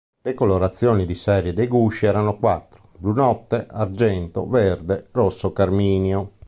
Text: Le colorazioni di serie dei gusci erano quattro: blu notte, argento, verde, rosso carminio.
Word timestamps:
Le 0.23 0.33
colorazioni 0.33 1.05
di 1.05 1.13
serie 1.13 1.53
dei 1.53 1.67
gusci 1.67 2.07
erano 2.07 2.39
quattro: 2.39 2.89
blu 2.97 3.11
notte, 3.13 3.67
argento, 3.69 4.47
verde, 4.47 5.07
rosso 5.11 5.53
carminio. 5.53 6.31